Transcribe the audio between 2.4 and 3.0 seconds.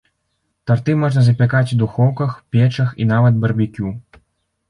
печах